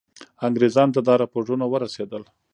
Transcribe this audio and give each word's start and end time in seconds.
انګرېزانو 0.47 0.93
ته 0.95 1.01
دا 1.07 1.13
رپوټونه 1.23 1.65
ورسېدل. 1.67 2.23